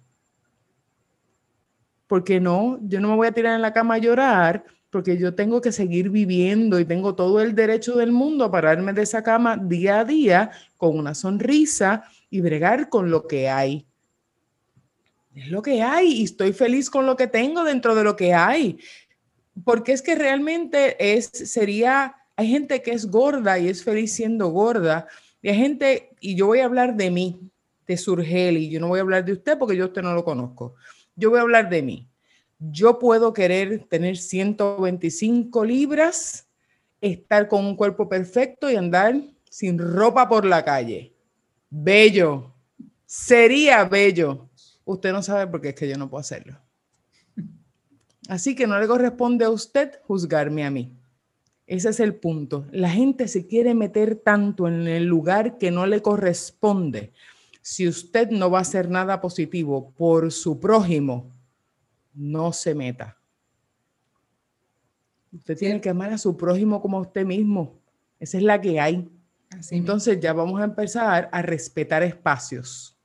Porque 2.08 2.40
no, 2.40 2.80
yo 2.84 3.02
no 3.02 3.10
me 3.10 3.16
voy 3.16 3.28
a 3.28 3.34
tirar 3.34 3.56
en 3.56 3.62
la 3.62 3.74
cama 3.74 3.96
a 3.96 3.98
llorar 3.98 4.64
porque 4.90 5.18
yo 5.18 5.36
tengo 5.36 5.60
que 5.60 5.74
seguir 5.74 6.10
viviendo 6.10 6.80
y 6.80 6.86
tengo 6.86 7.14
todo 7.14 7.42
el 7.42 7.54
derecho 7.54 7.98
del 7.98 8.14
mundo 8.14 8.46
a 8.46 8.52
pararme 8.52 8.94
de 8.94 9.02
esa 9.02 9.22
cama 9.22 9.58
día 9.58 10.00
a 10.00 10.06
día 10.06 10.52
con 10.78 10.98
una 10.98 11.14
sonrisa 11.14 12.06
y 12.30 12.40
bregar 12.40 12.88
con 12.88 13.12
lo 13.12 13.28
que 13.28 13.50
hay 13.50 13.86
es 15.36 15.50
lo 15.50 15.62
que 15.62 15.82
hay 15.82 16.14
y 16.14 16.24
estoy 16.24 16.54
feliz 16.54 16.90
con 16.90 17.06
lo 17.06 17.18
que 17.18 17.28
tengo 17.28 17.66
dentro 17.66 17.94
de 17.94 18.06
lo 18.06 18.16
que 18.16 18.34
hay. 18.34 18.80
Porque 19.66 19.92
es 19.92 20.02
que 20.02 20.16
realmente 20.16 20.96
es, 21.14 21.26
sería, 21.26 22.16
hay 22.38 22.48
gente 22.48 22.82
que 22.82 22.92
es 22.92 23.08
gorda 23.08 23.60
y 23.60 23.68
es 23.68 23.84
feliz 23.84 24.14
siendo 24.14 24.48
gorda. 24.48 25.08
Y 25.46 25.50
hay 25.50 25.58
gente, 25.58 26.10
y 26.22 26.36
yo 26.36 26.48
voy 26.48 26.62
a 26.62 26.66
hablar 26.66 26.96
de 26.96 27.12
mí, 27.12 27.40
de 27.86 27.98
Surgeli, 27.98 28.68
yo 28.68 28.80
no 28.80 28.88
voy 28.88 28.98
a 28.98 29.04
hablar 29.04 29.24
de 29.24 29.34
usted 29.34 29.60
porque 29.60 29.78
yo 29.78 29.86
usted 29.86 30.02
no 30.02 30.16
lo 30.16 30.26
conozco. 30.26 30.74
Yo 31.16 31.30
voy 31.30 31.38
a 31.38 31.44
hablar 31.44 31.70
de 31.70 31.84
mí. 31.84 32.10
Yo 32.58 32.98
puedo 32.98 33.32
querer 33.32 33.86
tener 33.88 34.18
125 34.18 35.64
libras, 35.64 36.48
estar 37.00 37.48
con 37.48 37.64
un 37.64 37.76
cuerpo 37.76 38.10
perfecto 38.10 38.72
y 38.72 38.76
andar 38.76 39.22
sin 39.48 39.78
ropa 39.78 40.28
por 40.28 40.46
la 40.46 40.66
calle. 40.66 41.14
Bello. 41.70 42.52
Sería 43.06 43.84
bello 43.84 44.50
usted 44.84 45.12
no 45.12 45.22
sabe 45.22 45.46
por 45.46 45.62
qué 45.62 45.70
es 45.70 45.76
que 45.76 45.88
yo 45.88 45.96
no 45.96 46.10
puedo 46.10 46.22
hacerlo. 46.22 46.60
Así 48.30 48.56
que 48.56 48.66
no 48.66 48.80
le 48.80 48.88
corresponde 48.88 49.46
a 49.46 49.52
usted 49.52 50.00
juzgarme 50.08 50.66
a 50.66 50.72
mí. 50.72 50.92
Ese 51.68 51.90
es 51.90 52.00
el 52.00 52.16
punto. 52.16 52.68
La 52.72 52.90
gente 52.90 53.28
se 53.28 53.48
quiere 53.48 53.74
meter 53.74 54.16
tanto 54.18 54.68
en 54.68 54.88
el 54.88 55.06
lugar 55.06 55.58
que 55.58 55.72
no 55.72 55.86
le 55.86 56.02
corresponde. 56.02 57.12
Si 57.62 57.88
usted 57.88 58.30
no 58.30 58.52
va 58.52 58.60
a 58.60 58.62
hacer 58.62 58.90
nada 58.90 59.20
positivo 59.20 59.92
por 59.98 60.32
su 60.32 60.60
prójimo, 60.60 61.32
no 62.14 62.54
se 62.54 62.76
meta. 62.76 63.18
Usted 65.34 65.58
tiene 65.58 65.82
que 65.82 65.90
amar 65.90 66.14
a 66.14 66.18
su 66.18 66.38
prójimo 66.38 66.82
como 66.82 66.98
a 66.98 67.02
usted 67.02 67.26
mismo. 67.26 67.80
Esa 68.20 68.38
es 68.38 68.44
la 68.44 68.62
que 68.62 68.80
hay. 68.80 69.10
Entonces 69.72 70.20
ya 70.20 70.34
vamos 70.34 70.62
a 70.62 70.66
empezar 70.66 71.30
a 71.32 71.42
respetar 71.42 72.04
espacios 72.04 72.96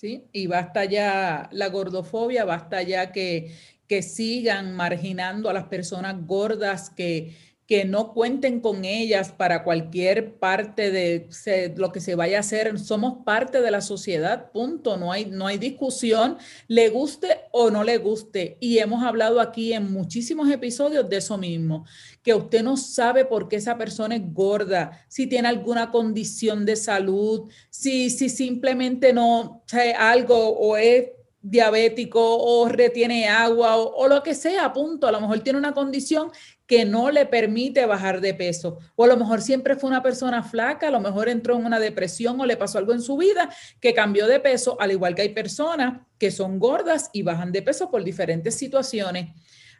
¿sí? 0.00 0.24
Y 0.32 0.46
basta 0.46 0.86
ya 0.86 1.50
la 1.52 1.68
gordofobia, 1.68 2.46
basta 2.46 2.80
ya 2.82 3.12
que, 3.12 3.54
que 3.90 4.02
sigan 4.02 4.76
marginando 4.76 5.50
a 5.50 5.52
las 5.52 5.64
personas 5.64 6.24
gordas 6.24 6.90
que, 6.90 7.36
que 7.66 7.84
no 7.84 8.14
cuenten 8.14 8.60
con 8.60 8.84
ellas 8.84 9.32
para 9.32 9.64
cualquier 9.64 10.38
parte 10.38 10.92
de 10.92 11.28
lo 11.74 11.90
que 11.90 11.98
se 11.98 12.14
vaya 12.14 12.36
a 12.36 12.40
hacer. 12.40 12.78
Somos 12.78 13.24
parte 13.24 13.60
de 13.60 13.72
la 13.72 13.80
sociedad, 13.80 14.52
punto. 14.52 14.96
No 14.96 15.10
hay, 15.10 15.24
no 15.24 15.48
hay 15.48 15.58
discusión, 15.58 16.38
le 16.68 16.88
guste 16.88 17.40
o 17.50 17.72
no 17.72 17.82
le 17.82 17.98
guste. 17.98 18.58
Y 18.60 18.78
hemos 18.78 19.02
hablado 19.02 19.40
aquí 19.40 19.72
en 19.72 19.90
muchísimos 19.90 20.48
episodios 20.48 21.08
de 21.10 21.16
eso 21.16 21.36
mismo, 21.36 21.84
que 22.22 22.32
usted 22.32 22.62
no 22.62 22.76
sabe 22.76 23.24
por 23.24 23.48
qué 23.48 23.56
esa 23.56 23.76
persona 23.76 24.14
es 24.14 24.22
gorda, 24.32 25.04
si 25.08 25.26
tiene 25.26 25.48
alguna 25.48 25.90
condición 25.90 26.64
de 26.64 26.76
salud, 26.76 27.50
si, 27.70 28.08
si 28.10 28.28
simplemente 28.28 29.12
no, 29.12 29.64
sabe 29.66 29.94
algo 29.94 30.36
o 30.50 30.76
es 30.76 31.06
diabético 31.42 32.38
o 32.38 32.68
retiene 32.68 33.28
agua 33.28 33.76
o, 33.76 34.08
lo 34.08 34.22
que 34.22 34.34
sea, 34.34 34.72
punto. 34.72 35.06
A 35.06 35.12
lo 35.12 35.20
mejor 35.20 35.40
tiene 35.40 35.58
una 35.58 35.72
condición 35.72 36.30
que 36.66 36.84
no 36.84 37.10
le 37.10 37.26
permite 37.26 37.86
bajar 37.86 38.20
de 38.20 38.34
peso. 38.34 38.78
O 38.94 39.04
a 39.04 39.06
lo 39.06 39.16
mejor 39.16 39.40
siempre 39.40 39.76
fue 39.76 39.88
una 39.88 40.02
persona 40.02 40.42
flaca, 40.42 40.88
a 40.88 40.90
lo 40.90 41.00
mejor 41.00 41.28
entró 41.28 41.56
en 41.56 41.64
una 41.64 41.80
depresión 41.80 42.40
o 42.40 42.46
le 42.46 42.56
pasó 42.56 42.78
algo 42.78 42.92
en 42.92 43.02
su 43.02 43.16
vida 43.16 43.50
que 43.80 43.94
cambió 43.94 44.26
de 44.26 44.40
peso, 44.40 44.80
al 44.80 44.92
igual 44.92 45.14
que 45.14 45.22
hay 45.22 45.30
personas 45.30 46.00
que 46.18 46.30
son 46.30 46.58
gordas 46.58 47.10
y 47.12 47.22
bajan 47.22 47.52
de 47.52 47.62
peso 47.62 47.90
por 47.90 48.04
diferentes 48.04 48.54
situaciones. 48.54 49.30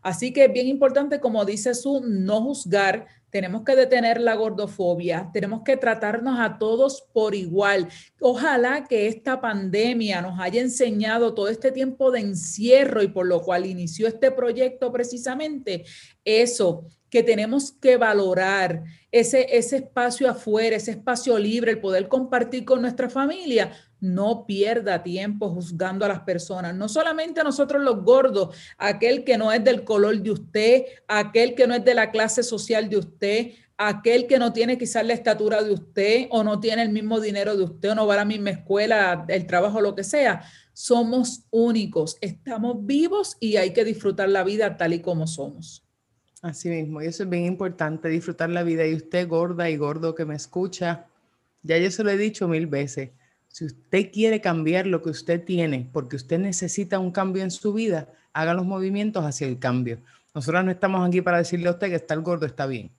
Así 0.03 0.33
que 0.33 0.47
es 0.47 0.53
bien 0.53 0.67
importante, 0.67 1.21
como 1.21 1.45
dice 1.45 1.75
su, 1.75 2.01
no 2.01 2.41
juzgar, 2.43 3.07
tenemos 3.31 3.63
que 3.63 3.77
detener 3.77 4.21
la 4.21 4.35
gordofobia, 4.35 5.31
tenemos 5.33 5.63
que 5.63 5.77
tratarnos 5.77 6.41
a 6.41 6.59
todos 6.59 7.05
por 7.13 7.35
igual. 7.35 7.89
Ojalá 8.21 8.85
que 8.85 9.07
esta 9.07 9.41
pandemia 9.41 10.21
nos 10.21 10.39
haya 10.41 10.61
enseñado 10.61 11.35
todo 11.35 11.49
este 11.49 11.71
tiempo 11.71 12.11
de 12.11 12.21
encierro 12.21 13.03
y 13.03 13.09
por 13.09 13.27
lo 13.27 13.43
cual 13.43 13.67
inició 13.67 14.09
este 14.09 14.31
proyecto 14.31 14.93
precisamente, 14.93 15.85
eso, 16.25 16.87
que 17.09 17.23
tenemos 17.23 17.73
que 17.73 17.97
valorar 17.97 18.85
ese, 19.11 19.57
ese 19.57 19.77
espacio 19.77 20.31
afuera, 20.31 20.77
ese 20.77 20.93
espacio 20.93 21.39
libre, 21.39 21.73
el 21.73 21.81
poder 21.81 22.09
compartir 22.09 22.65
con 22.65 22.81
nuestra 22.81 23.11
familia, 23.11 23.73
no 24.01 24.47
pierda 24.47 25.03
tiempo 25.03 25.51
juzgando 25.51 26.05
a 26.05 26.09
las 26.09 26.21
personas, 26.21 26.75
no 26.75 26.89
solamente 26.89 27.41
a 27.41 27.45
nosotros 27.45 27.83
los 27.83 28.03
gordos, 28.03 28.57
aquel 28.79 29.25
que 29.25 29.39
no 29.39 29.53
es 29.53 29.63
del 29.63 29.85
color 29.85 30.21
de 30.21 30.31
usted, 30.31 30.85
aquel 31.07 31.55
que 31.55 31.67
no 31.67 31.75
es 31.75 31.85
de 31.85 31.95
la 31.95 32.11
clase 32.11 32.43
social 32.43 32.89
de 32.89 32.97
usted, 32.97 33.53
aquel 33.77 34.27
que 34.27 34.39
no 34.39 34.53
tiene 34.53 34.77
quizás 34.77 35.07
la 35.07 35.15
estatura 35.15 35.63
de 35.63 35.73
usted 35.73 36.27
o 36.31 36.45
no 36.45 36.61
tiene 36.61 36.83
el 36.83 36.91
mismo 36.91 37.19
dinero 37.19 37.57
de 37.57 37.65
usted 37.65 37.91
o 37.91 37.95
no 37.95 38.07
va 38.07 38.15
a 38.15 38.19
la 38.19 38.25
misma 38.27 38.51
escuela, 38.51 39.25
el 39.29 39.47
trabajo, 39.47 39.81
lo 39.81 39.95
que 39.95 40.05
sea. 40.05 40.43
Somos 40.75 41.45
únicos, 41.51 42.19
estamos 42.21 42.85
vivos 42.85 43.39
y 43.41 43.57
hay 43.57 43.73
que 43.73 43.85
disfrutar 43.85 44.29
la 44.29 44.45
vida 44.45 44.77
tal 44.77 44.93
y 44.93 45.01
como 45.01 45.27
somos. 45.27 45.83
Así 46.43 46.69
mismo, 46.69 47.03
y 47.03 47.07
eso 47.07 47.23
es 47.23 47.29
bien 47.29 47.45
importante, 47.45 48.09
disfrutar 48.09 48.51
la 48.51 48.63
vida. 48.63 48.87
Y 48.87 48.95
usted, 48.95 49.29
gorda 49.29 49.69
y 49.69 49.77
gordo 49.77 50.15
que 50.15 50.25
me 50.25 50.35
escucha, 50.35 51.07
ya 51.63 51.77
yo 51.79 51.91
se 51.91 52.03
lo 52.03 52.11
he 52.11 52.17
dicho 52.17 52.49
mil 52.49 52.67
veces, 52.67 53.11
si 53.51 53.65
usted 53.65 54.13
quiere 54.13 54.41
cambiar 54.41 54.87
lo 54.87 55.03
que 55.03 55.11
usted 55.11 55.45
tiene, 55.45 55.91
porque 55.93 56.15
usted 56.15 56.39
necesita 56.39 57.01
un 57.01 57.11
cambio 57.11 57.43
en 57.43 57.51
su 57.51 57.73
vida, 57.73 58.09
haga 58.33 58.55
los 58.55 58.65
movimientos 58.65 59.25
hacia 59.25 59.49
el 59.49 59.59
cambio. 59.59 60.01
Nosotros 60.33 60.65
no 60.65 60.71
estamos 60.71 61.07
aquí 61.07 61.21
para 61.21 61.39
decirle 61.39 61.69
a 61.69 61.73
usted 61.73 61.89
que 61.89 61.97
estar 61.97 62.19
gordo 62.21 62.47
está 62.47 62.67
bien. 62.67 62.93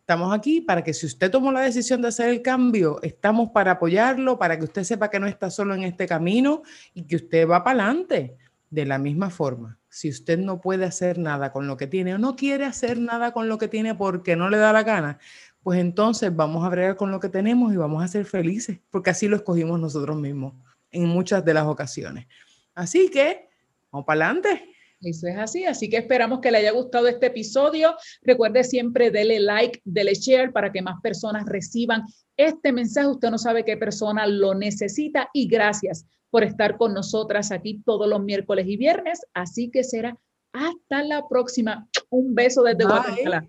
Estamos 0.00 0.32
aquí 0.32 0.62
para 0.62 0.82
que 0.82 0.94
si 0.94 1.04
usted 1.04 1.30
tomó 1.30 1.52
la 1.52 1.60
decisión 1.60 2.00
de 2.00 2.08
hacer 2.08 2.30
el 2.30 2.40
cambio, 2.40 3.00
estamos 3.02 3.50
para 3.50 3.72
apoyarlo, 3.72 4.38
para 4.38 4.58
que 4.58 4.64
usted 4.64 4.82
sepa 4.84 5.10
que 5.10 5.20
no 5.20 5.26
está 5.26 5.50
solo 5.50 5.74
en 5.74 5.82
este 5.82 6.06
camino 6.06 6.62
y 6.94 7.02
que 7.02 7.16
usted 7.16 7.46
va 7.46 7.62
para 7.62 7.84
adelante. 7.84 8.36
De 8.70 8.84
la 8.84 8.98
misma 8.98 9.30
forma, 9.30 9.78
si 9.88 10.08
usted 10.08 10.38
no 10.38 10.60
puede 10.60 10.84
hacer 10.84 11.18
nada 11.18 11.52
con 11.52 11.66
lo 11.66 11.76
que 11.76 11.86
tiene 11.86 12.14
o 12.14 12.18
no 12.18 12.34
quiere 12.34 12.64
hacer 12.64 12.98
nada 12.98 13.32
con 13.32 13.48
lo 13.48 13.58
que 13.58 13.68
tiene 13.68 13.94
porque 13.94 14.36
no 14.36 14.50
le 14.50 14.58
da 14.58 14.72
la 14.72 14.82
gana, 14.82 15.18
pues 15.66 15.80
entonces 15.80 16.30
vamos 16.32 16.64
a 16.64 16.68
bregar 16.68 16.94
con 16.94 17.10
lo 17.10 17.18
que 17.18 17.28
tenemos 17.28 17.74
y 17.74 17.76
vamos 17.76 18.00
a 18.00 18.06
ser 18.06 18.24
felices, 18.24 18.78
porque 18.88 19.10
así 19.10 19.26
lo 19.26 19.34
escogimos 19.34 19.80
nosotros 19.80 20.16
mismos 20.16 20.54
en 20.92 21.08
muchas 21.08 21.44
de 21.44 21.54
las 21.54 21.66
ocasiones. 21.66 22.28
Así 22.72 23.10
que, 23.10 23.48
vamos 23.90 24.06
para 24.06 24.26
adelante. 24.26 24.62
Eso 25.00 25.26
es 25.26 25.36
así, 25.36 25.64
así 25.64 25.90
que 25.90 25.96
esperamos 25.96 26.38
que 26.38 26.52
le 26.52 26.58
haya 26.58 26.70
gustado 26.70 27.08
este 27.08 27.26
episodio. 27.26 27.96
Recuerde 28.22 28.62
siempre 28.62 29.10
dele 29.10 29.40
like, 29.40 29.80
dele 29.82 30.14
share 30.14 30.52
para 30.52 30.70
que 30.70 30.82
más 30.82 31.00
personas 31.02 31.46
reciban 31.46 32.04
este 32.36 32.70
mensaje. 32.70 33.08
Usted 33.08 33.30
no 33.30 33.36
sabe 33.36 33.64
qué 33.64 33.76
persona 33.76 34.24
lo 34.28 34.54
necesita 34.54 35.30
y 35.32 35.48
gracias 35.48 36.06
por 36.30 36.44
estar 36.44 36.76
con 36.76 36.94
nosotras 36.94 37.50
aquí 37.50 37.82
todos 37.84 38.08
los 38.08 38.22
miércoles 38.22 38.66
y 38.68 38.76
viernes. 38.76 39.20
Así 39.34 39.68
que 39.72 39.82
será 39.82 40.16
hasta 40.52 41.02
la 41.02 41.26
próxima. 41.26 41.88
Un 42.08 42.36
beso 42.36 42.62
desde 42.62 42.84
Guatemala. 42.84 43.48